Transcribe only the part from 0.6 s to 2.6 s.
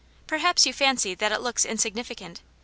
you fancy that it looks insig* nificant.